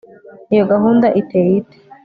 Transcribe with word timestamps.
iyo 0.53 0.63
gahunda 0.71 1.07
iteye 1.21 1.51
ite 1.61 1.73